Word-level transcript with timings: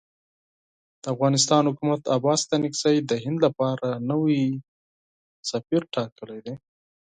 د 1.01 1.03
افغانستان 1.13 1.63
حکومت 1.71 2.01
عباس 2.15 2.39
ستانکزی 2.45 2.97
د 3.09 3.11
هند 3.23 3.37
لپاره 3.45 3.87
نوی 4.11 4.41
سفیر 5.51 5.81
ټاکلی 5.95 6.39
دی. 6.45 6.53